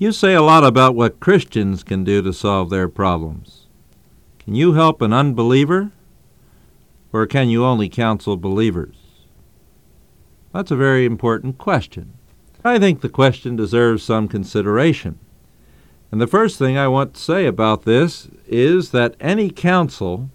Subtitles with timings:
[0.00, 3.66] You say a lot about what Christians can do to solve their problems.
[4.38, 5.90] Can you help an unbeliever?
[7.12, 8.94] Or can you only counsel believers?
[10.54, 12.12] That's a very important question.
[12.64, 15.18] I think the question deserves some consideration.
[16.12, 20.30] And the first thing I want to say about this is that any counsel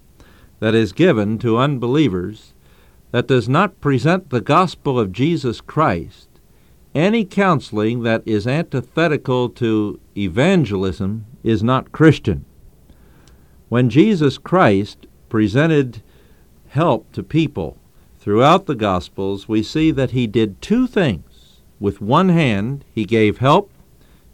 [0.60, 2.52] that is given to unbelievers
[3.12, 6.28] that does not present the gospel of Jesus Christ,
[6.94, 12.44] any counseling that is antithetical to evangelism is not Christian.
[13.68, 16.02] When Jesus Christ presented
[16.68, 17.76] help to people
[18.20, 21.60] throughout the Gospels, we see that he did two things.
[21.80, 23.70] With one hand, he gave help,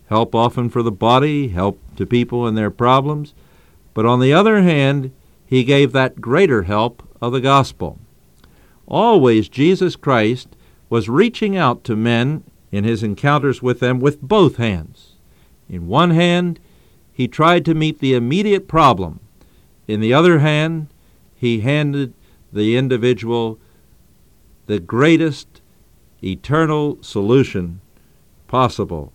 [0.08, 3.34] help often for the body, help to people in their problems,
[3.94, 5.12] but on the other hand,
[5.46, 7.98] he gave that greater help of the gospel.
[8.86, 10.48] Always, Jesus Christ
[10.88, 15.16] was reaching out to men in his encounters with them with both hands.
[15.68, 16.60] In one hand,
[17.12, 19.20] he tried to meet the immediate problem.
[19.86, 20.88] In the other hand,
[21.34, 22.14] he handed
[22.52, 23.58] the individual
[24.66, 25.60] the greatest
[26.22, 27.80] eternal solution
[28.46, 29.12] possible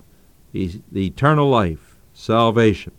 [0.56, 2.94] the eternal life, salvation.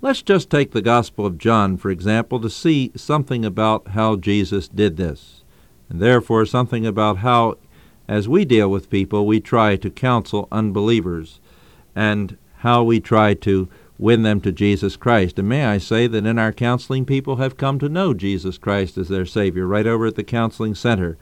[0.00, 4.68] Let's just take the Gospel of John, for example, to see something about how Jesus
[4.68, 5.42] did this,
[5.88, 7.56] and therefore something about how,
[8.08, 11.40] as we deal with people, we try to counsel unbelievers,
[11.94, 15.38] and how we try to win them to Jesus Christ.
[15.38, 18.98] And may I say that in our counseling, people have come to know Jesus Christ
[18.98, 21.16] as their Savior right over at the counseling center.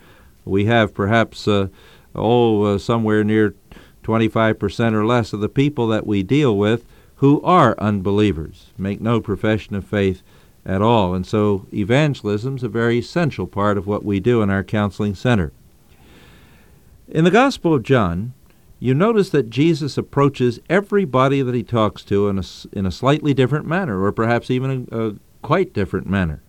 [0.45, 1.69] We have perhaps, uh,
[2.15, 3.55] oh, uh, somewhere near
[4.03, 6.85] 25% or less of the people that we deal with
[7.17, 10.23] who are unbelievers, make no profession of faith
[10.65, 11.15] at all.
[11.15, 15.15] And so evangelism is a very essential part of what we do in our counseling
[15.15, 15.53] center.
[17.09, 18.33] In the Gospel of John,
[18.79, 23.35] you notice that Jesus approaches everybody that he talks to in a, in a slightly
[23.35, 26.43] different manner, or perhaps even a, a quite different manner.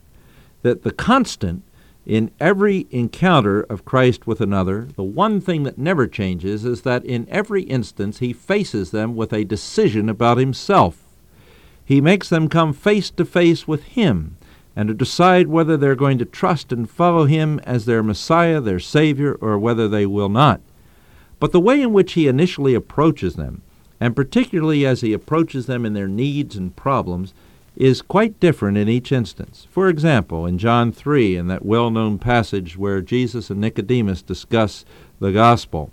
[0.62, 1.64] That the constant
[2.05, 7.06] in every encounter of Christ with another, the one thing that never changes is that
[7.06, 11.04] in every instance he faces them with a decision about himself.
[11.86, 14.38] He makes them come face to face with him
[14.76, 18.80] and to decide whether they're going to trust and follow him as their Messiah, their
[18.80, 20.61] Savior, or whether they will not.
[21.39, 23.62] But the way in which he initially approaches them,
[24.00, 27.33] and particularly as he approaches them in their needs and problems,
[27.76, 29.67] is quite different in each instance.
[29.72, 34.86] For example, in John 3, in that well known passage where Jesus and Nicodemus discuss
[35.20, 35.92] the gospel,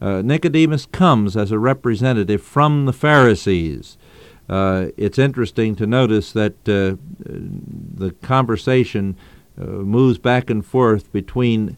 [0.00, 3.96] uh, Nicodemus comes as a representative from the Pharisees.
[4.48, 9.16] Uh, it's interesting to notice that uh, the conversation
[9.60, 11.76] uh, moves back and forth between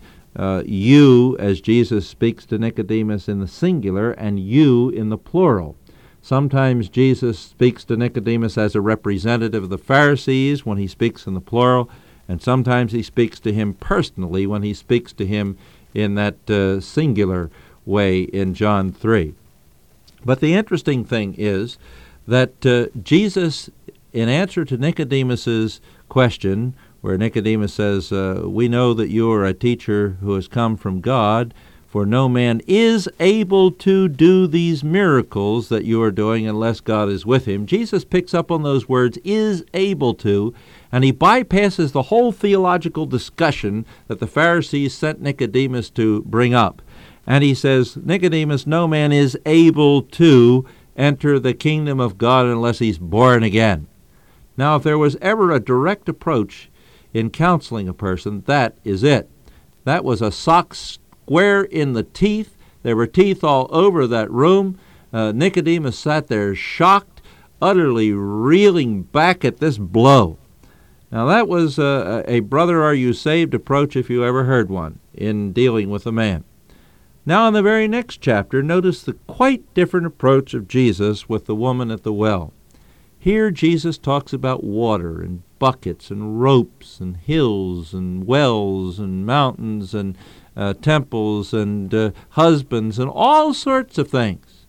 [0.65, 5.77] you, as Jesus speaks to Nicodemus in the singular, and you in the plural.
[6.23, 11.35] Sometimes Jesus speaks to Nicodemus as a representative of the Pharisees when he speaks in
[11.35, 11.89] the plural,
[12.29, 15.57] and sometimes he speaks to him personally when he speaks to him
[15.95, 17.51] in that uh, singular
[17.87, 19.35] way in John 3.
[20.25, 21.79] But the interesting thing is
[22.29, 23.71] that uh, Jesus,
[24.13, 25.81] in answer to Nicodemus's
[26.11, 30.77] question, where Nicodemus says, uh, We know that you are a teacher who has come
[30.77, 31.55] from God,
[31.87, 37.09] for no man is able to do these miracles that you are doing unless God
[37.09, 37.65] is with him.
[37.65, 40.53] Jesus picks up on those words, is able to,
[40.93, 46.83] and he bypasses the whole theological discussion that the Pharisees sent Nicodemus to bring up.
[47.27, 50.67] And he says, Nicodemus, no man is able to
[50.99, 53.87] enter the kingdom of God unless he's born again.
[54.57, 56.69] Now, if there was ever a direct approach
[57.15, 59.31] in counseling a person, that is it.
[59.85, 62.57] That was a sock square in the teeth.
[62.83, 64.79] There were teeth all over that room.
[65.13, 67.23] Uh, Nicodemus sat there shocked,
[67.63, 70.37] utterly reeling back at this blow.
[71.11, 74.99] Now, that was uh, a brother are you saved approach if you ever heard one
[75.15, 76.45] in dealing with a man.
[77.29, 81.55] Now, in the very next chapter, notice the quite different approach of Jesus with the
[81.55, 82.55] woman at the well.
[83.19, 89.93] Here, Jesus talks about water and buckets and ropes and hills and wells and mountains
[89.93, 90.17] and
[90.57, 94.67] uh, temples and uh, husbands and all sorts of things,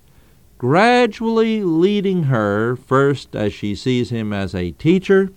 [0.58, 5.32] gradually leading her first as she sees him as a teacher,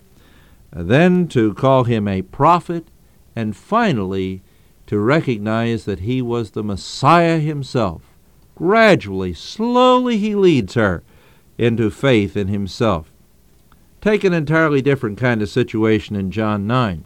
[0.73, 2.85] then to call him a prophet,
[3.33, 4.43] and finally
[4.87, 8.01] to recognize that he was the Messiah himself.
[8.55, 11.03] Gradually, slowly, he leads her
[11.57, 13.11] into faith in himself.
[14.01, 17.05] Take an entirely different kind of situation in John 9,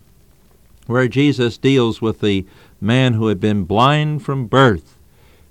[0.88, 2.46] where Jesus deals with the
[2.82, 4.98] man who had been blind from birth.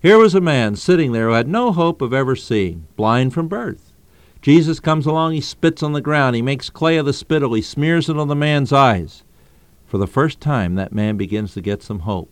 [0.02, 3.49] Here was a man sitting there who had no hope of ever seeing, blind from
[3.49, 3.93] birth.
[4.43, 7.62] Jesus comes along, he spits on the ground, he makes clay of the spittle, he
[7.62, 9.25] smears it on the man's eyes.
[9.97, 12.31] For the first time, that man begins to get some hope.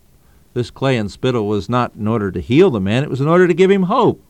[0.53, 3.27] This clay and spittle was not in order to heal the man, it was in
[3.27, 4.21] order to give him hope.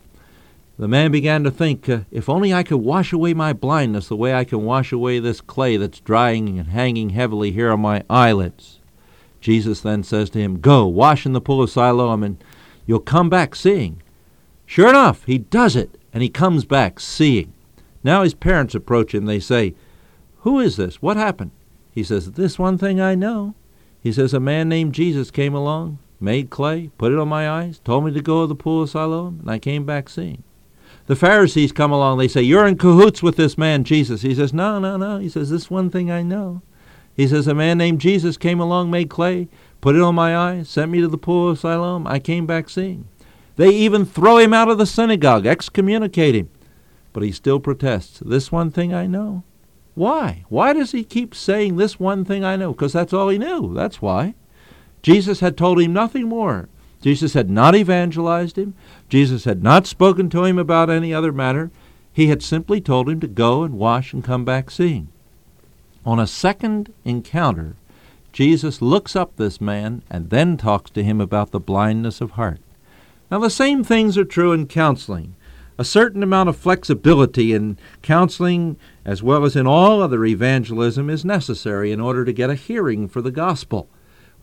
[0.79, 4.15] The man began to think, uh, if only I could wash away my blindness the
[4.15, 8.03] way I can wash away this clay that's drying and hanging heavily here on my
[8.09, 8.79] eyelids.
[9.41, 12.41] Jesus then says to him, Go, wash in the pool of Siloam, and
[12.85, 14.01] you'll come back seeing.
[14.65, 17.51] Sure enough, he does it, and he comes back seeing.
[18.01, 19.25] Now his parents approach him.
[19.25, 19.75] They say,
[20.43, 21.01] Who is this?
[21.01, 21.51] What happened?
[21.95, 23.55] He says, This one thing I know.
[24.01, 27.79] He says, A man named Jesus came along, made clay, put it on my eyes,
[27.79, 30.43] told me to go to the pool of Siloam, and I came back seeing.
[31.07, 32.17] The Pharisees come along.
[32.17, 34.23] They say, You're in cahoots with this man, Jesus.
[34.23, 35.19] He says, No, no, no.
[35.19, 36.61] He says, This one thing I know.
[37.15, 39.47] He says, A man named Jesus came along, made clay,
[39.79, 42.05] put it on my eyes, sent me to the pool of Siloam.
[42.05, 43.07] I came back seeing.
[43.55, 46.49] They even throw him out of the synagogue, excommunicate him.
[47.13, 49.43] But he still protests, This one thing I know.
[49.95, 50.43] Why?
[50.49, 52.73] Why does he keep saying this one thing I know?
[52.73, 53.73] Because that's all he knew.
[53.73, 54.35] That's why.
[55.01, 56.67] Jesus had told him nothing more.
[57.01, 58.73] Jesus had not evangelized him.
[59.09, 61.71] Jesus had not spoken to him about any other matter.
[62.11, 65.09] He had simply told him to go and wash and come back seeing.
[66.05, 67.75] On a second encounter,
[68.33, 72.59] Jesus looks up this man and then talks to him about the blindness of heart.
[73.31, 75.35] Now, the same things are true in counseling.
[75.77, 81.25] A certain amount of flexibility in counseling, as well as in all other evangelism, is
[81.25, 83.89] necessary in order to get a hearing for the gospel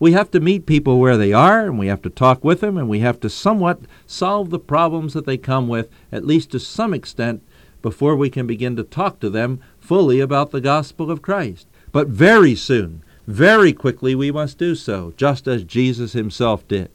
[0.03, 2.77] we have to meet people where they are and we have to talk with them
[2.77, 6.59] and we have to somewhat solve the problems that they come with, at least to
[6.59, 7.41] some extent,
[7.81, 11.67] before we can begin to talk to them fully about the gospel of Christ.
[11.93, 16.89] But very soon, very quickly, we must do so, just as Jesus himself did.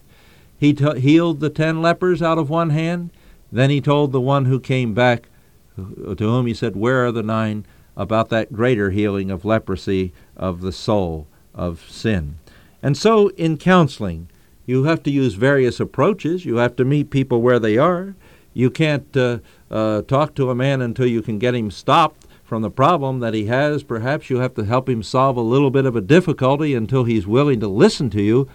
[0.59, 3.11] He t- healed the ten lepers out of one hand.
[3.51, 5.29] Then he told the one who came back,
[5.77, 7.65] to whom he said, Where are the nine?
[7.99, 12.39] about that greater healing of leprosy of the soul, of sin.
[12.81, 14.31] And so in counseling,
[14.65, 16.45] you have to use various approaches.
[16.45, 18.15] You have to meet people where they are.
[18.55, 22.63] You can't uh, uh, talk to a man until you can get him stopped from
[22.63, 23.83] the problem that he has.
[23.83, 27.27] Perhaps you have to help him solve a little bit of a difficulty until he's
[27.27, 28.49] willing to listen to you.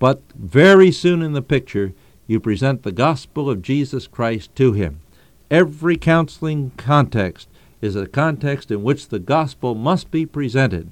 [0.00, 1.92] But very soon in the picture,
[2.28, 5.00] you present the gospel of Jesus Christ to him.
[5.50, 7.48] Every counseling context
[7.80, 10.90] is a context in which the gospel must be presented.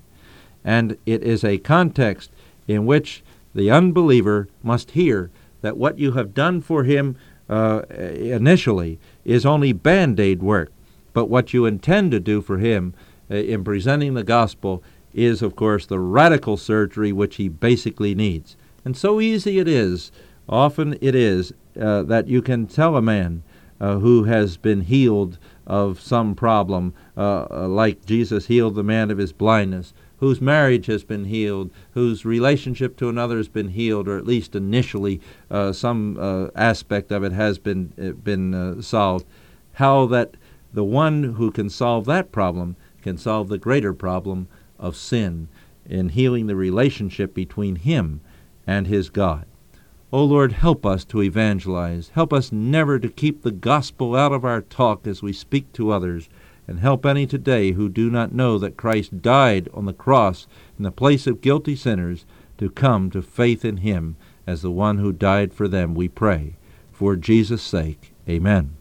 [0.65, 2.31] And it is a context
[2.67, 3.23] in which
[3.55, 5.31] the unbeliever must hear
[5.61, 7.17] that what you have done for him
[7.49, 10.73] uh, initially is only band aid work,
[11.13, 12.95] but what you intend to do for him
[13.31, 14.83] uh, in presenting the gospel
[15.15, 18.57] is, of course, the radical surgery which he basically needs.
[18.85, 20.13] And so easy it is,
[20.49, 23.43] often it is, uh, that you can tell a man
[23.81, 29.11] uh, who has been healed of some problem, uh, uh, like Jesus healed the man
[29.11, 34.09] of his blindness, whose marriage has been healed, whose relationship to another has been healed,
[34.09, 35.21] or at least initially
[35.51, 37.89] uh, some uh, aspect of it has been
[38.25, 39.27] been solved.
[39.75, 40.37] How that
[40.73, 44.49] the one who can solve that problem can solve the greater problem
[44.79, 45.49] of sin
[45.89, 48.21] in healing the relationship between him
[48.67, 49.45] and his God.
[50.13, 52.11] O oh Lord, help us to evangelize.
[52.15, 55.91] Help us never to keep the gospel out of our talk as we speak to
[55.91, 56.29] others
[56.69, 60.47] and help any today who do not know that Christ died on the cross
[60.79, 62.25] in the place of guilty sinners
[62.59, 66.55] to come to faith in him as the one who died for them, we pray.
[66.93, 68.77] For Jesus' sake, amen.